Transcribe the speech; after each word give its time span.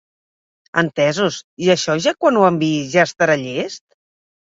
Entesos, 0.83 1.37
i 1.67 1.71
això 1.75 1.99
ja 2.07 2.17
quan 2.25 2.43
ho 2.43 2.51
envii 2.51 2.83
ja 2.97 3.09
estarà 3.13 3.41
llest? 3.47 3.83